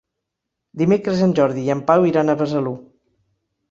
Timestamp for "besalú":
2.45-2.77